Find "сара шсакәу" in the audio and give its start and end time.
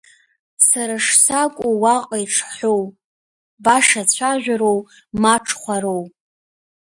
0.67-1.73